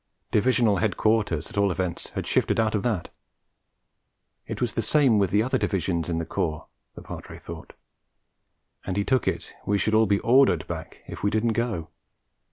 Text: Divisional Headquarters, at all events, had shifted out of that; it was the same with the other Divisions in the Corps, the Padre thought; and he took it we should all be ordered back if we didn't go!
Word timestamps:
Divisional 0.31 0.77
Headquarters, 0.77 1.51
at 1.51 1.59
all 1.59 1.71
events, 1.71 2.09
had 2.15 2.25
shifted 2.25 2.59
out 2.59 2.73
of 2.73 2.81
that; 2.81 3.11
it 4.47 4.59
was 4.59 4.73
the 4.73 4.81
same 4.81 5.19
with 5.19 5.29
the 5.29 5.43
other 5.43 5.59
Divisions 5.59 6.09
in 6.09 6.17
the 6.17 6.25
Corps, 6.25 6.65
the 6.95 7.03
Padre 7.03 7.37
thought; 7.37 7.73
and 8.83 8.97
he 8.97 9.03
took 9.03 9.27
it 9.27 9.53
we 9.63 9.77
should 9.77 9.93
all 9.93 10.07
be 10.07 10.19
ordered 10.21 10.65
back 10.65 11.03
if 11.07 11.21
we 11.21 11.29
didn't 11.29 11.53
go! 11.53 11.91